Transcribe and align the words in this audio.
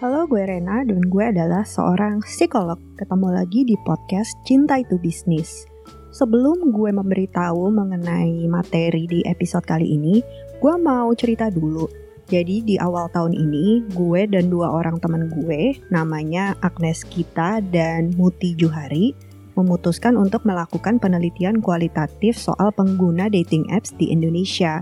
Halo, 0.00 0.24
gue 0.24 0.40
Rena 0.40 0.80
dan 0.80 1.12
gue 1.12 1.24
adalah 1.28 1.60
seorang 1.60 2.24
psikolog. 2.24 2.80
Ketemu 2.96 3.36
lagi 3.36 3.68
di 3.68 3.76
podcast 3.84 4.32
Cinta 4.48 4.80
Itu 4.80 4.96
Bisnis. 4.96 5.68
Sebelum 6.16 6.72
gue 6.72 6.88
memberitahu 6.88 7.68
mengenai 7.68 8.48
materi 8.48 9.04
di 9.04 9.20
episode 9.28 9.60
kali 9.68 10.00
ini, 10.00 10.24
gue 10.56 10.74
mau 10.80 11.12
cerita 11.12 11.52
dulu. 11.52 11.84
Jadi 12.32 12.64
di 12.64 12.80
awal 12.80 13.12
tahun 13.12 13.36
ini, 13.36 13.92
gue 13.92 14.24
dan 14.24 14.48
dua 14.48 14.72
orang 14.72 14.96
teman 15.04 15.28
gue, 15.28 15.76
namanya 15.92 16.56
Agnes 16.64 17.04
Kita 17.04 17.60
dan 17.60 18.16
Muti 18.16 18.56
Juhari, 18.56 19.12
memutuskan 19.52 20.16
untuk 20.16 20.48
melakukan 20.48 20.96
penelitian 20.96 21.60
kualitatif 21.60 22.40
soal 22.40 22.72
pengguna 22.72 23.28
dating 23.28 23.68
apps 23.68 23.92
di 24.00 24.08
Indonesia 24.08 24.80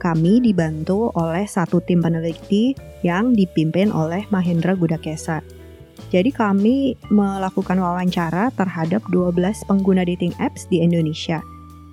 kami 0.00 0.40
dibantu 0.40 1.12
oleh 1.12 1.44
satu 1.44 1.84
tim 1.84 2.00
peneliti 2.00 2.72
yang 3.04 3.36
dipimpin 3.36 3.92
oleh 3.92 4.24
Mahendra 4.32 4.72
Gudakesa. 4.72 5.44
Jadi 6.08 6.32
kami 6.32 6.96
melakukan 7.12 7.76
wawancara 7.76 8.48
terhadap 8.56 9.04
12 9.12 9.68
pengguna 9.68 10.02
dating 10.08 10.32
apps 10.40 10.64
di 10.72 10.80
Indonesia. 10.80 11.44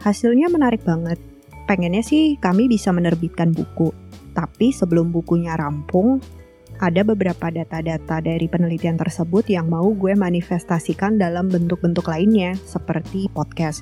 Hasilnya 0.02 0.48
menarik 0.48 0.88
banget. 0.88 1.20
Pengennya 1.68 2.00
sih 2.00 2.40
kami 2.40 2.72
bisa 2.72 2.96
menerbitkan 2.96 3.52
buku. 3.52 3.92
Tapi 4.32 4.72
sebelum 4.72 5.12
bukunya 5.12 5.60
rampung, 5.60 6.24
ada 6.78 7.02
beberapa 7.02 7.50
data-data 7.50 8.22
dari 8.22 8.46
penelitian 8.46 8.96
tersebut 9.02 9.50
yang 9.50 9.68
mau 9.68 9.90
gue 9.92 10.14
manifestasikan 10.14 11.18
dalam 11.18 11.50
bentuk-bentuk 11.50 12.06
lainnya, 12.06 12.54
seperti 12.64 13.28
podcast. 13.34 13.82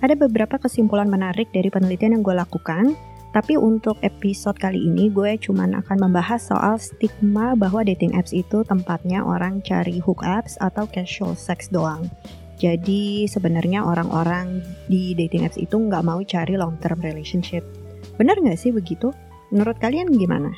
Ada 0.00 0.16
beberapa 0.16 0.56
kesimpulan 0.56 1.12
menarik 1.12 1.52
dari 1.52 1.68
penelitian 1.68 2.16
yang 2.16 2.24
gue 2.24 2.32
lakukan, 2.32 2.96
tapi 3.30 3.54
untuk 3.54 3.94
episode 4.02 4.58
kali 4.58 4.90
ini 4.90 5.06
gue 5.06 5.38
cuman 5.38 5.78
akan 5.78 6.10
membahas 6.10 6.50
soal 6.50 6.82
stigma 6.82 7.54
bahwa 7.54 7.86
dating 7.86 8.18
apps 8.18 8.34
itu 8.34 8.66
tempatnya 8.66 9.22
orang 9.22 9.62
cari 9.62 10.02
hookups 10.02 10.58
atau 10.58 10.90
casual 10.90 11.38
sex 11.38 11.70
doang. 11.70 12.10
Jadi 12.58 13.30
sebenarnya 13.30 13.86
orang-orang 13.86 14.60
di 14.90 15.14
dating 15.14 15.46
apps 15.46 15.56
itu 15.56 15.78
nggak 15.78 16.02
mau 16.02 16.20
cari 16.26 16.58
long 16.58 16.74
term 16.82 16.98
relationship. 17.00 17.62
Bener 18.18 18.36
nggak 18.36 18.58
sih 18.58 18.74
begitu? 18.74 19.14
Menurut 19.54 19.78
kalian 19.78 20.10
gimana? 20.10 20.50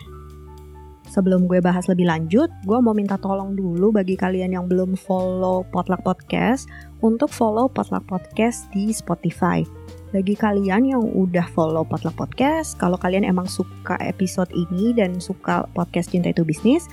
Sebelum 1.11 1.51
gue 1.51 1.59
bahas 1.59 1.89
lebih 1.91 2.07
lanjut, 2.07 2.53
gue 2.63 2.79
mau 2.79 2.95
minta 2.95 3.19
tolong 3.19 3.59
dulu 3.59 3.91
bagi 3.91 4.15
kalian 4.15 4.55
yang 4.55 4.65
belum 4.71 4.95
follow 4.95 5.67
Potluck 5.75 6.07
Podcast 6.07 6.71
untuk 7.03 7.33
follow 7.33 7.67
Potluck 7.67 8.07
Podcast 8.07 8.71
di 8.71 8.95
Spotify 8.95 9.67
bagi 10.13 10.37
kalian 10.37 10.93
yang 10.93 11.01
udah 11.01 11.49
follow 11.57 11.89
Potluck 11.89 12.15
Podcast, 12.21 12.77
kalau 12.77 13.01
kalian 13.01 13.25
emang 13.25 13.49
suka 13.49 13.97
episode 14.05 14.53
ini 14.53 14.93
dan 14.93 15.17
suka 15.19 15.65
podcast 15.73 16.13
Cinta 16.13 16.37
Itu 16.37 16.45
Bisnis, 16.45 16.85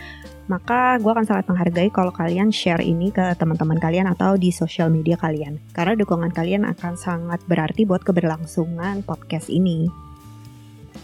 maka 0.47 0.95
gue 1.03 1.11
akan 1.11 1.27
sangat 1.27 1.45
menghargai 1.51 1.91
kalau 1.91 2.15
kalian 2.15 2.47
share 2.47 2.79
ini 2.79 3.11
ke 3.11 3.35
teman-teman 3.35 3.75
kalian 3.77 4.07
atau 4.07 4.39
di 4.39 4.55
sosial 4.55 4.87
media 4.87 5.19
kalian. 5.19 5.59
Karena 5.75 5.99
dukungan 5.99 6.31
kalian 6.31 6.63
akan 6.63 6.95
sangat 6.95 7.43
berarti 7.45 7.83
buat 7.83 8.07
keberlangsungan 8.07 9.03
podcast 9.03 9.51
ini. 9.51 10.08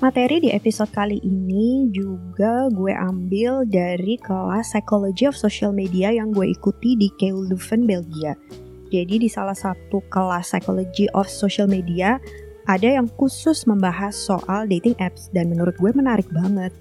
Materi 0.04 0.44
di 0.44 0.52
episode 0.52 0.92
kali 0.92 1.24
ini 1.24 1.88
juga 1.88 2.68
gue 2.68 2.92
ambil 2.92 3.64
dari 3.64 4.20
kelas 4.20 4.76
Psychology 4.76 5.24
of 5.24 5.40
Social 5.40 5.72
Media 5.72 6.12
yang 6.12 6.36
gue 6.36 6.52
ikuti 6.52 7.00
di 7.00 7.08
KU 7.16 7.48
Leuven, 7.48 7.88
Belgia. 7.88 8.36
Jadi 8.92 9.24
di 9.24 9.32
salah 9.32 9.56
satu 9.56 10.04
kelas 10.12 10.52
Psychology 10.52 11.08
of 11.16 11.32
Social 11.32 11.72
Media 11.72 12.20
ada 12.68 13.00
yang 13.00 13.08
khusus 13.16 13.64
membahas 13.64 14.12
soal 14.12 14.68
dating 14.68 15.00
apps 15.00 15.32
dan 15.32 15.48
menurut 15.48 15.80
gue 15.80 15.96
menarik 15.96 16.28
banget. 16.28 16.76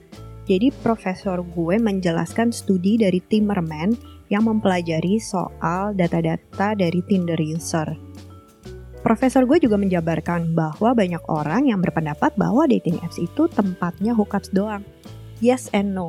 Jadi 0.51 0.75
profesor 0.83 1.47
gue 1.55 1.79
menjelaskan 1.79 2.51
studi 2.51 2.99
dari 2.99 3.23
Timmerman 3.31 3.95
yang 4.27 4.43
mempelajari 4.43 5.23
soal 5.23 5.95
data-data 5.95 6.75
dari 6.75 6.99
Tinder 7.07 7.39
user. 7.39 8.14
Profesor 9.05 9.45
gue 9.45 9.61
juga 9.61 9.77
menjabarkan 9.77 10.57
bahwa 10.57 10.97
banyak 10.97 11.21
orang 11.29 11.69
yang 11.69 11.85
berpendapat 11.85 12.33
bahwa 12.41 12.65
dating 12.65 12.97
apps 13.05 13.21
itu 13.21 13.45
tempatnya 13.53 14.17
hookups 14.17 14.49
doang. 14.57 14.81
Yes 15.45 15.69
and 15.77 15.93
no. 15.93 16.09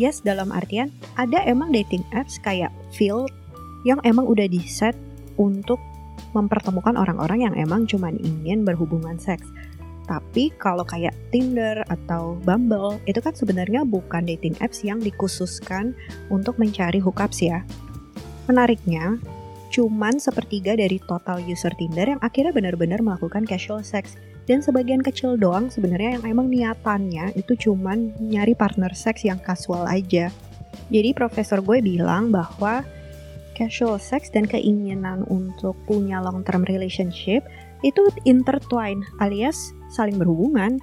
Yes 0.00 0.24
dalam 0.24 0.48
artian 0.48 0.88
ada 1.20 1.44
emang 1.44 1.76
dating 1.76 2.00
apps 2.16 2.40
kayak 2.40 2.72
Field 2.96 3.28
yang 3.84 4.00
emang 4.08 4.24
udah 4.24 4.48
di 4.48 4.64
set 4.64 4.96
untuk 5.36 5.76
mempertemukan 6.32 6.96
orang-orang 6.96 7.52
yang 7.52 7.54
emang 7.60 7.84
cuman 7.84 8.16
ingin 8.16 8.64
berhubungan 8.64 9.20
seks. 9.20 9.44
Tapi 10.08 10.56
kalau 10.56 10.88
kayak 10.88 11.12
Tinder 11.28 11.84
atau 11.92 12.40
Bumble, 12.48 12.96
itu 13.04 13.20
kan 13.20 13.36
sebenarnya 13.36 13.84
bukan 13.84 14.24
dating 14.24 14.56
apps 14.64 14.80
yang 14.80 15.04
dikhususkan 15.04 15.92
untuk 16.32 16.56
mencari 16.56 16.96
hookups 17.02 17.44
ya. 17.44 17.66
Menariknya, 18.46 19.18
cuman 19.72 20.18
sepertiga 20.22 20.78
dari 20.78 21.02
total 21.04 21.42
user 21.42 21.72
Tinder 21.74 22.16
yang 22.16 22.20
akhirnya 22.22 22.54
benar-benar 22.54 23.02
melakukan 23.02 23.44
casual 23.44 23.82
sex. 23.82 24.14
Dan 24.46 24.62
sebagian 24.62 25.02
kecil 25.02 25.34
doang 25.34 25.66
sebenarnya 25.74 26.22
yang 26.22 26.24
emang 26.38 26.46
niatannya 26.46 27.34
itu 27.34 27.58
cuman 27.66 28.14
nyari 28.22 28.54
partner 28.54 28.94
seks 28.94 29.26
yang 29.26 29.42
kasual 29.42 29.90
aja. 29.90 30.30
Jadi 30.86 31.10
profesor 31.18 31.58
gue 31.66 31.82
bilang 31.82 32.30
bahwa 32.30 32.86
casual 33.58 33.98
sex 33.98 34.30
dan 34.30 34.46
keinginan 34.46 35.26
untuk 35.26 35.74
punya 35.88 36.22
long 36.22 36.46
term 36.46 36.62
relationship 36.68 37.42
itu 37.82 38.06
intertwine 38.22 39.02
alias 39.18 39.74
saling 39.90 40.14
berhubungan. 40.14 40.78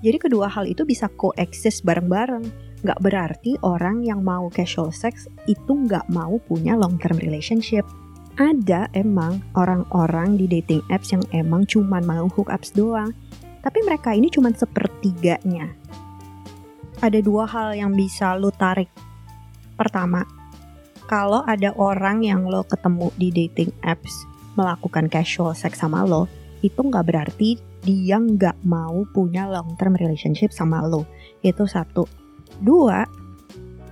Jadi 0.00 0.16
kedua 0.20 0.48
hal 0.48 0.64
itu 0.64 0.88
bisa 0.88 1.12
coexist 1.20 1.84
bareng-bareng. 1.84 2.63
Gak 2.84 3.00
berarti 3.00 3.56
orang 3.64 4.04
yang 4.04 4.20
mau 4.20 4.52
casual 4.52 4.92
sex 4.92 5.24
itu 5.48 5.72
gak 5.88 6.04
mau 6.12 6.36
punya 6.44 6.76
long 6.76 7.00
term 7.00 7.16
relationship. 7.16 7.88
Ada 8.36 8.92
emang 8.92 9.40
orang-orang 9.56 10.36
di 10.36 10.44
dating 10.44 10.84
apps 10.92 11.16
yang 11.16 11.24
emang 11.32 11.64
cuman 11.64 12.04
mau 12.04 12.28
hookups 12.28 12.76
doang. 12.76 13.16
Tapi 13.64 13.80
mereka 13.88 14.12
ini 14.12 14.28
cuma 14.28 14.52
sepertiganya. 14.52 15.72
Ada 17.00 17.24
dua 17.24 17.48
hal 17.48 17.72
yang 17.72 17.96
bisa 17.96 18.36
lu 18.36 18.52
tarik. 18.52 18.92
Pertama, 19.80 20.28
kalau 21.08 21.40
ada 21.48 21.72
orang 21.80 22.20
yang 22.20 22.44
lo 22.44 22.68
ketemu 22.68 23.08
di 23.16 23.28
dating 23.32 23.72
apps 23.80 24.28
melakukan 24.60 25.08
casual 25.08 25.56
sex 25.56 25.80
sama 25.80 26.04
lo, 26.04 26.28
itu 26.60 26.80
nggak 26.84 27.04
berarti 27.08 27.56
dia 27.80 28.20
nggak 28.20 28.60
mau 28.64 29.08
punya 29.12 29.48
long 29.48 29.72
term 29.80 29.96
relationship 29.96 30.52
sama 30.52 30.84
lo. 30.84 31.08
Itu 31.40 31.64
satu. 31.64 32.23
Dua, 32.62 33.02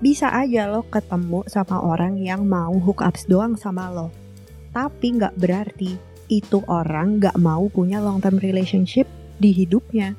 bisa 0.02 0.30
aja 0.34 0.66
lo 0.66 0.82
ketemu 0.86 1.46
sama 1.46 1.78
orang 1.78 2.18
yang 2.18 2.42
mau 2.46 2.74
hookups 2.74 3.30
doang 3.30 3.54
sama 3.54 3.90
lo. 3.90 4.10
Tapi 4.74 5.18
nggak 5.18 5.38
berarti 5.38 5.94
itu 6.32 6.58
orang 6.70 7.22
nggak 7.22 7.36
mau 7.38 7.68
punya 7.68 8.02
long 8.02 8.18
term 8.18 8.38
relationship 8.42 9.06
di 9.38 9.54
hidupnya. 9.54 10.18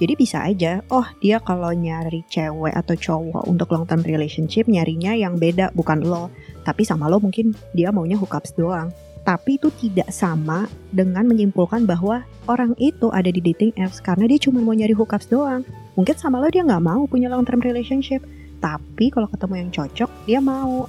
Jadi 0.00 0.16
bisa 0.16 0.40
aja, 0.48 0.80
oh 0.88 1.04
dia 1.20 1.36
kalau 1.44 1.76
nyari 1.76 2.24
cewek 2.32 2.72
atau 2.72 2.96
cowok 2.96 3.44
untuk 3.44 3.68
long 3.68 3.84
term 3.84 4.00
relationship 4.00 4.64
nyarinya 4.64 5.12
yang 5.12 5.36
beda 5.36 5.76
bukan 5.76 6.00
lo. 6.00 6.32
Tapi 6.64 6.88
sama 6.88 7.04
lo 7.04 7.20
mungkin 7.20 7.52
dia 7.76 7.92
maunya 7.92 8.16
hookups 8.16 8.56
doang. 8.56 8.88
Tapi 9.20 9.60
itu 9.60 9.68
tidak 9.76 10.08
sama 10.08 10.64
dengan 10.88 11.28
menyimpulkan 11.28 11.84
bahwa 11.84 12.24
orang 12.48 12.72
itu 12.80 13.12
ada 13.12 13.28
di 13.28 13.44
dating 13.44 13.76
apps 13.76 14.00
karena 14.00 14.24
dia 14.24 14.40
cuma 14.40 14.64
mau 14.64 14.72
nyari 14.72 14.96
hookups 14.96 15.28
doang. 15.28 15.60
Mungkin 16.00 16.16
sama 16.16 16.40
lo 16.40 16.48
dia 16.48 16.64
nggak 16.64 16.80
mau 16.80 17.04
punya 17.04 17.28
long 17.28 17.44
term 17.44 17.60
relationship. 17.60 18.24
Tapi 18.56 19.12
kalau 19.12 19.28
ketemu 19.28 19.68
yang 19.68 19.68
cocok, 19.68 20.10
dia 20.24 20.40
mau. 20.40 20.88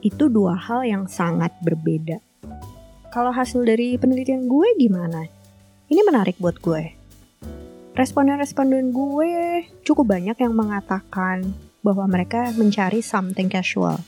Itu 0.00 0.32
dua 0.32 0.56
hal 0.56 0.88
yang 0.88 1.04
sangat 1.04 1.52
berbeda. 1.60 2.16
Kalau 3.12 3.28
hasil 3.28 3.60
dari 3.68 4.00
penelitian 4.00 4.48
gue 4.48 4.72
gimana? 4.80 5.28
Ini 5.92 6.00
menarik 6.00 6.40
buat 6.40 6.56
gue. 6.64 6.96
Responden-responden 7.92 8.96
gue 8.96 9.32
cukup 9.84 10.16
banyak 10.16 10.36
yang 10.40 10.56
mengatakan 10.56 11.52
bahwa 11.84 12.08
mereka 12.08 12.56
mencari 12.56 13.04
something 13.04 13.52
casual. 13.52 14.00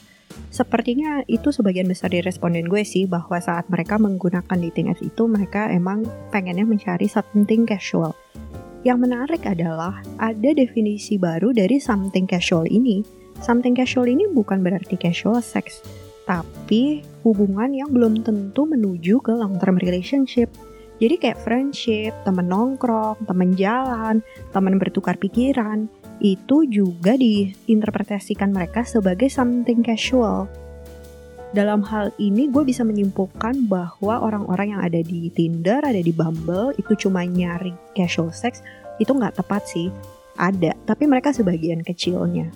Sepertinya 0.49 1.23
itu 1.29 1.53
sebagian 1.53 1.87
besar 1.87 2.11
dari 2.11 2.25
responden 2.25 2.67
gue 2.67 2.83
sih 2.83 3.05
bahwa 3.05 3.37
saat 3.39 3.69
mereka 3.69 4.01
menggunakan 4.01 4.57
dating 4.59 4.91
apps 4.91 5.05
itu 5.05 5.29
mereka 5.29 5.69
emang 5.69 6.09
pengennya 6.33 6.65
mencari 6.65 7.07
something 7.07 7.69
casual. 7.69 8.17
Yang 8.87 8.99
menarik 9.05 9.43
adalah 9.45 10.01
ada 10.23 10.51
definisi 10.55 11.19
baru 11.19 11.51
dari 11.51 11.83
something 11.83 12.25
casual 12.25 12.65
ini. 12.71 13.03
Something 13.39 13.75
casual 13.77 14.11
ini 14.11 14.27
bukan 14.31 14.63
berarti 14.63 14.99
casual 14.99 15.39
sex, 15.43 15.83
tapi 16.27 17.07
hubungan 17.23 17.71
yang 17.71 17.91
belum 17.95 18.27
tentu 18.27 18.67
menuju 18.67 19.23
ke 19.23 19.31
long 19.31 19.57
term 19.63 19.79
relationship. 19.79 20.51
Jadi 20.99 21.15
kayak 21.15 21.39
friendship, 21.47 22.11
temen 22.27 22.51
nongkrong, 22.51 23.23
temen 23.23 23.55
jalan, 23.55 24.19
temen 24.51 24.83
bertukar 24.83 25.15
pikiran, 25.15 25.87
itu 26.19 26.67
juga 26.67 27.15
diinterpretasikan 27.15 28.51
mereka 28.51 28.83
sebagai 28.83 29.31
something 29.31 29.83
casual. 29.83 30.51
Dalam 31.49 31.81
hal 31.81 32.13
ini 32.21 32.53
gue 32.53 32.61
bisa 32.61 32.85
menyimpulkan 32.85 33.71
bahwa 33.73 34.21
orang-orang 34.21 34.77
yang 34.77 34.83
ada 34.85 35.01
di 35.01 35.33
Tinder, 35.33 35.81
ada 35.81 35.97
di 35.97 36.13
Bumble, 36.13 36.77
itu 36.77 37.09
cuma 37.09 37.25
nyari 37.25 37.73
casual 37.97 38.37
sex, 38.37 38.61
itu 39.01 39.09
nggak 39.09 39.41
tepat 39.41 39.65
sih. 39.65 39.89
ada, 40.39 40.71
tapi 40.87 41.11
mereka 41.11 41.35
sebagian 41.35 41.83
kecilnya. 41.83 42.47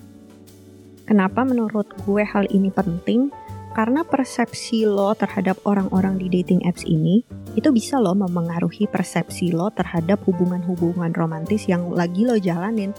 Kenapa 1.02 1.42
menurut 1.42 1.90
gue 2.06 2.22
hal 2.22 2.46
ini 2.54 2.70
penting? 2.70 3.34
Karena 3.74 4.06
persepsi 4.06 4.86
lo 4.86 5.10
terhadap 5.18 5.58
orang-orang 5.66 6.20
di 6.20 6.30
dating 6.30 6.62
apps 6.62 6.86
ini 6.86 7.26
itu 7.58 7.74
bisa 7.74 7.98
lo 7.98 8.14
mempengaruhi 8.14 8.86
persepsi 8.86 9.50
lo 9.50 9.72
terhadap 9.74 10.22
hubungan-hubungan 10.28 11.10
romantis 11.16 11.66
yang 11.66 11.90
lagi 11.90 12.22
lo 12.22 12.38
jalanin. 12.38 12.94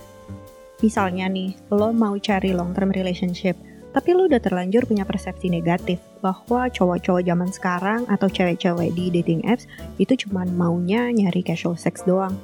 Misalnya 0.84 1.32
nih, 1.32 1.56
lo 1.72 1.96
mau 1.96 2.20
cari 2.20 2.52
long 2.52 2.76
term 2.76 2.92
relationship, 2.92 3.56
tapi 3.96 4.12
lo 4.12 4.28
udah 4.28 4.44
terlanjur 4.44 4.84
punya 4.84 5.08
persepsi 5.08 5.48
negatif 5.48 6.04
bahwa 6.20 6.68
cowok-cowok 6.68 7.24
zaman 7.24 7.50
sekarang 7.50 8.02
atau 8.12 8.28
cewek-cewek 8.28 8.92
di 8.92 9.08
dating 9.08 9.48
apps 9.48 9.64
itu 9.96 10.28
cuma 10.28 10.44
maunya 10.44 11.08
nyari 11.14 11.40
casual 11.46 11.80
sex 11.80 12.04
doang 12.04 12.36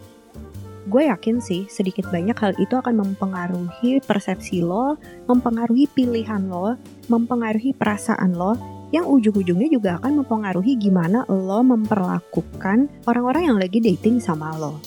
gue 0.89 1.06
yakin 1.06 1.38
sih 1.38 1.69
sedikit 1.69 2.09
banyak 2.09 2.33
hal 2.33 2.57
itu 2.57 2.74
akan 2.74 3.06
mempengaruhi 3.06 4.01
persepsi 4.01 4.65
lo, 4.65 4.97
mempengaruhi 5.30 5.86
pilihan 5.94 6.50
lo, 6.50 6.74
mempengaruhi 7.06 7.77
perasaan 7.77 8.33
lo, 8.33 8.57
yang 8.89 9.06
ujung-ujungnya 9.06 9.69
juga 9.69 10.01
akan 10.01 10.25
mempengaruhi 10.25 10.74
gimana 10.81 11.30
lo 11.30 11.62
memperlakukan 11.62 12.89
orang-orang 13.06 13.53
yang 13.53 13.57
lagi 13.62 13.77
dating 13.77 14.18
sama 14.18 14.57
lo. 14.57 14.81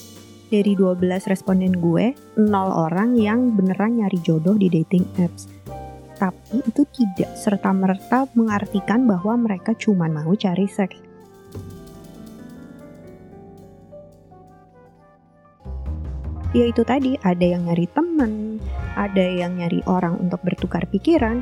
Dari 0.52 0.76
12 0.76 1.32
responden 1.32 1.80
gue, 1.80 2.12
0 2.36 2.44
orang 2.68 3.16
yang 3.16 3.56
beneran 3.56 4.04
nyari 4.04 4.20
jodoh 4.20 4.52
di 4.52 4.68
dating 4.68 5.08
apps. 5.16 5.48
Tapi 6.20 6.60
itu 6.60 6.84
tidak 6.92 7.32
serta-merta 7.40 8.28
mengartikan 8.36 9.08
bahwa 9.08 9.40
mereka 9.40 9.72
cuma 9.72 10.12
mau 10.12 10.36
cari 10.36 10.68
seks 10.68 11.12
ya 16.52 16.68
itu 16.68 16.84
tadi 16.84 17.16
ada 17.24 17.44
yang 17.44 17.64
nyari 17.64 17.88
temen, 17.90 18.60
ada 18.96 19.24
yang 19.24 19.56
nyari 19.56 19.80
orang 19.88 20.20
untuk 20.20 20.40
bertukar 20.44 20.84
pikiran. 20.92 21.40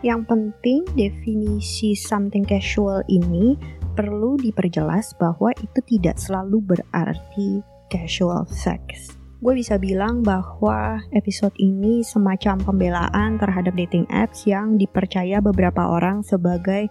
Yang 0.00 0.30
penting 0.30 0.80
definisi 0.94 1.98
something 1.98 2.46
casual 2.46 3.02
ini 3.10 3.58
perlu 3.98 4.38
diperjelas 4.38 5.18
bahwa 5.18 5.50
itu 5.58 5.80
tidak 5.90 6.22
selalu 6.22 6.62
berarti 6.62 7.60
casual 7.88 8.46
sex. 8.48 9.16
Gue 9.38 9.54
bisa 9.54 9.78
bilang 9.78 10.22
bahwa 10.26 10.98
episode 11.14 11.54
ini 11.58 12.02
semacam 12.02 12.58
pembelaan 12.58 13.38
terhadap 13.38 13.74
dating 13.78 14.06
apps 14.10 14.46
yang 14.46 14.78
dipercaya 14.78 15.38
beberapa 15.38 15.82
orang 15.82 16.26
sebagai 16.26 16.90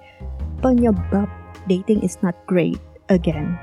penyebab 0.64 1.28
dating 1.68 2.00
is 2.04 2.16
not 2.24 2.36
great 2.48 2.80
again 3.12 3.60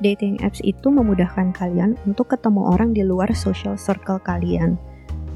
dating 0.00 0.38
apps 0.42 0.62
itu 0.62 0.88
memudahkan 0.90 1.54
kalian 1.54 1.98
untuk 2.06 2.30
ketemu 2.30 2.70
orang 2.70 2.90
di 2.94 3.02
luar 3.02 3.30
social 3.34 3.74
circle 3.74 4.22
kalian. 4.22 4.78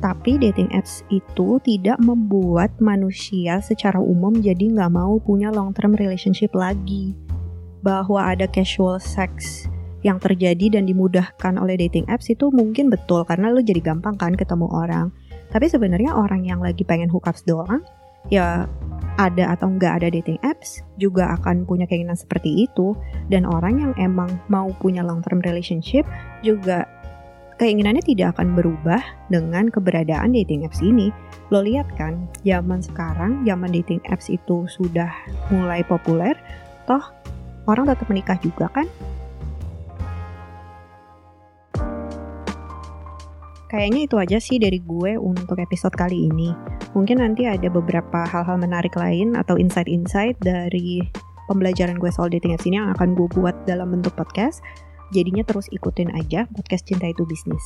Tapi 0.03 0.35
dating 0.35 0.75
apps 0.75 1.07
itu 1.15 1.63
tidak 1.63 1.95
membuat 2.03 2.75
manusia 2.83 3.63
secara 3.63 4.03
umum 4.03 4.35
jadi 4.35 4.75
nggak 4.75 4.91
mau 4.91 5.23
punya 5.23 5.55
long 5.55 5.71
term 5.71 5.95
relationship 5.95 6.51
lagi. 6.59 7.15
Bahwa 7.87 8.35
ada 8.35 8.51
casual 8.51 8.99
sex 8.99 9.67
yang 10.03 10.19
terjadi 10.19 10.79
dan 10.79 10.87
dimudahkan 10.87 11.55
oleh 11.59 11.79
dating 11.79 12.07
apps 12.11 12.31
itu 12.31 12.51
mungkin 12.51 12.91
betul 12.91 13.23
karena 13.27 13.55
lo 13.55 13.63
jadi 13.63 13.79
gampang 13.79 14.19
kan 14.19 14.35
ketemu 14.35 14.67
orang. 14.71 15.15
Tapi 15.51 15.71
sebenarnya 15.71 16.15
orang 16.17 16.43
yang 16.43 16.59
lagi 16.59 16.83
pengen 16.83 17.13
hookups 17.13 17.47
doang, 17.47 17.85
ya 18.31 18.67
ada 19.21 19.53
atau 19.53 19.69
nggak 19.69 20.03
ada 20.03 20.09
dating 20.09 20.41
apps 20.41 20.81
juga 20.97 21.37
akan 21.37 21.69
punya 21.69 21.85
keinginan 21.85 22.17
seperti 22.17 22.65
itu 22.65 22.97
dan 23.29 23.45
orang 23.45 23.79
yang 23.79 23.93
emang 24.01 24.41
mau 24.49 24.73
punya 24.81 25.05
long 25.05 25.21
term 25.21 25.45
relationship 25.45 26.09
juga 26.41 26.89
keinginannya 27.61 28.03
tidak 28.03 28.35
akan 28.39 28.57
berubah 28.57 28.99
dengan 29.29 29.69
keberadaan 29.69 30.35
dating 30.35 30.65
apps 30.67 30.81
ini. 30.83 31.15
Lo 31.53 31.61
lihat 31.61 31.87
kan, 31.95 32.27
zaman 32.43 32.81
sekarang, 32.81 33.45
zaman 33.45 33.71
dating 33.71 34.01
apps 34.09 34.33
itu 34.33 34.65
sudah 34.67 35.13
mulai 35.53 35.85
populer, 35.85 36.35
toh 36.89 37.05
orang 37.69 37.87
tetap 37.87 38.09
menikah 38.09 38.41
juga 38.41 38.67
kan? 38.73 38.89
Kayaknya 43.73 44.01
itu 44.05 44.17
aja 44.21 44.37
sih 44.37 44.61
dari 44.61 44.85
gue 44.85 45.17
untuk 45.17 45.57
episode 45.57 45.97
kali 45.97 46.29
ini. 46.29 46.53
Mungkin 46.93 47.25
nanti 47.25 47.49
ada 47.49 47.73
beberapa 47.73 48.29
hal-hal 48.29 48.61
menarik 48.61 48.93
lain 49.01 49.33
atau 49.33 49.57
insight-insight 49.57 50.37
dari 50.45 51.01
pembelajaran 51.49 51.97
gue 51.97 52.13
soal 52.13 52.29
dating 52.29 52.53
apps 52.53 52.69
ini 52.69 52.77
yang 52.77 52.93
akan 52.93 53.17
gue 53.17 53.25
buat 53.33 53.57
dalam 53.65 53.97
bentuk 53.97 54.13
podcast. 54.13 54.61
Jadinya 55.17 55.41
terus 55.41 55.73
ikutin 55.73 56.13
aja 56.13 56.45
podcast 56.53 56.85
Cinta 56.85 57.09
Itu 57.09 57.25
Bisnis. 57.25 57.65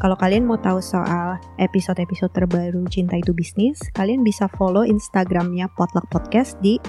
Kalau 0.00 0.16
kalian 0.16 0.48
mau 0.48 0.56
tahu 0.56 0.80
soal 0.80 1.44
episode-episode 1.60 2.32
terbaru 2.32 2.88
Cinta 2.88 3.20
Itu 3.20 3.36
Bisnis, 3.36 3.76
kalian 3.92 4.24
bisa 4.24 4.48
follow 4.56 4.84
Instagramnya 4.84 5.68
Potluck 5.76 6.08
Podcast 6.08 6.56
di 6.64 6.80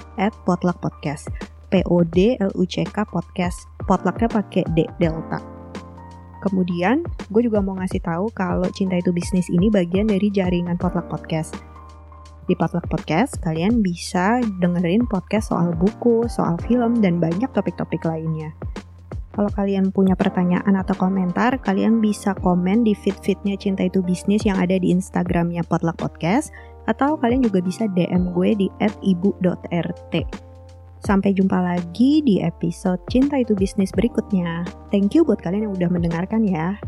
@potluckpodcast. 0.48 1.28
P 1.68 1.84
O 1.92 2.00
D 2.08 2.40
L 2.40 2.52
U 2.56 2.64
C 2.64 2.88
K 2.88 3.04
podcast. 3.04 3.68
Potlucknya 3.84 4.32
pakai 4.32 4.64
D 4.72 4.88
delta. 4.96 5.57
Kemudian, 6.38 7.02
gue 7.34 7.42
juga 7.42 7.58
mau 7.58 7.74
ngasih 7.78 8.02
tahu 8.02 8.30
kalau 8.30 8.66
Cinta 8.70 8.94
Itu 8.94 9.10
Bisnis 9.10 9.50
ini 9.50 9.66
bagian 9.68 10.06
dari 10.06 10.30
jaringan 10.30 10.78
Potluck 10.78 11.10
Podcast. 11.10 11.58
Di 12.48 12.56
Potluck 12.56 12.88
Podcast, 12.88 13.36
kalian 13.44 13.84
bisa 13.84 14.40
dengerin 14.62 15.04
podcast 15.04 15.52
soal 15.52 15.76
buku, 15.76 16.24
soal 16.32 16.56
film, 16.64 17.04
dan 17.04 17.20
banyak 17.20 17.50
topik-topik 17.52 18.00
lainnya. 18.08 18.56
Kalau 19.36 19.52
kalian 19.54 19.94
punya 19.94 20.18
pertanyaan 20.18 20.74
atau 20.74 20.96
komentar, 20.98 21.60
kalian 21.62 22.00
bisa 22.02 22.34
komen 22.40 22.82
di 22.82 22.96
feed-feednya 22.96 23.54
Cinta 23.60 23.86
Itu 23.86 24.02
Bisnis 24.02 24.42
yang 24.42 24.58
ada 24.58 24.74
di 24.80 24.90
Instagramnya 24.90 25.62
Potluck 25.68 26.00
Podcast, 26.00 26.50
atau 26.88 27.20
kalian 27.20 27.44
juga 27.44 27.60
bisa 27.60 27.84
DM 27.92 28.32
gue 28.32 28.66
di 28.66 28.66
@ibu.rt. 28.82 30.47
Sampai 30.98 31.34
jumpa 31.34 31.58
lagi 31.62 32.20
di 32.26 32.42
episode 32.42 32.98
Cinta 33.06 33.38
Itu 33.38 33.54
Bisnis 33.54 33.94
berikutnya. 33.94 34.66
Thank 34.90 35.14
you 35.14 35.22
buat 35.22 35.38
kalian 35.38 35.70
yang 35.70 35.74
udah 35.78 35.90
mendengarkan 35.90 36.42
ya. 36.42 36.78